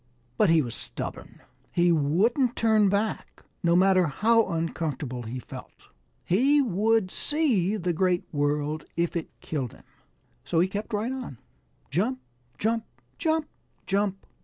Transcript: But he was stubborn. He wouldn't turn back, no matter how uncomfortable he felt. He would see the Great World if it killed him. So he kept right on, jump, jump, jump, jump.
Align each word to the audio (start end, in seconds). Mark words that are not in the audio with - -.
But 0.35 0.49
he 0.49 0.63
was 0.63 0.73
stubborn. 0.73 1.41
He 1.71 1.91
wouldn't 1.91 2.55
turn 2.55 2.89
back, 2.89 3.43
no 3.61 3.75
matter 3.75 4.07
how 4.07 4.47
uncomfortable 4.49 5.21
he 5.21 5.37
felt. 5.37 5.89
He 6.25 6.59
would 6.59 7.11
see 7.11 7.77
the 7.77 7.93
Great 7.93 8.23
World 8.31 8.83
if 8.97 9.15
it 9.15 9.29
killed 9.41 9.73
him. 9.73 9.83
So 10.43 10.59
he 10.59 10.67
kept 10.67 10.91
right 10.95 11.11
on, 11.11 11.37
jump, 11.91 12.19
jump, 12.57 12.83
jump, 13.19 13.47
jump. 13.85 14.25